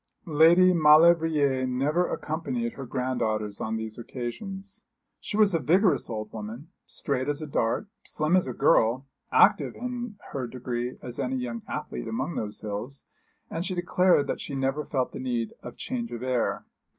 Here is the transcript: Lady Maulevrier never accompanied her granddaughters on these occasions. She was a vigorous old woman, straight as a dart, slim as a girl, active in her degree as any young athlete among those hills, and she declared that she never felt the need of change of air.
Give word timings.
Lady 0.25 0.73
Maulevrier 0.73 1.67
never 1.67 2.07
accompanied 2.11 2.73
her 2.73 2.87
granddaughters 2.87 3.61
on 3.61 3.75
these 3.77 3.99
occasions. 3.99 4.83
She 5.19 5.37
was 5.37 5.53
a 5.53 5.59
vigorous 5.59 6.09
old 6.09 6.33
woman, 6.33 6.69
straight 6.87 7.29
as 7.29 7.39
a 7.39 7.45
dart, 7.45 7.85
slim 8.03 8.35
as 8.35 8.47
a 8.47 8.53
girl, 8.53 9.05
active 9.31 9.75
in 9.75 10.15
her 10.31 10.47
degree 10.47 10.97
as 11.03 11.19
any 11.19 11.35
young 11.35 11.61
athlete 11.67 12.07
among 12.07 12.33
those 12.33 12.61
hills, 12.61 13.05
and 13.51 13.63
she 13.63 13.75
declared 13.75 14.25
that 14.25 14.41
she 14.41 14.55
never 14.55 14.87
felt 14.87 15.11
the 15.11 15.19
need 15.19 15.53
of 15.61 15.77
change 15.77 16.11
of 16.11 16.23
air. 16.23 16.65